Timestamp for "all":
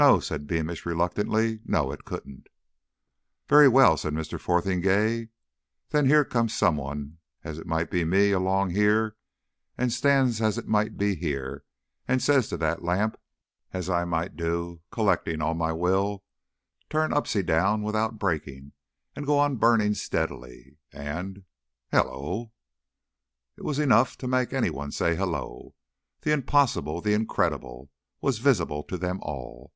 15.42-15.54, 29.22-29.72